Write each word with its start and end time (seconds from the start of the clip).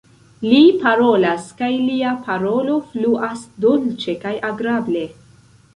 Li 0.45 0.61
parolas, 0.83 1.45
kaj 1.61 1.69
lia 1.91 2.15
parolo 2.29 2.81
fluas 2.89 3.47
dolĉe 3.69 4.21
kaj 4.27 4.35
agrable. 4.53 5.11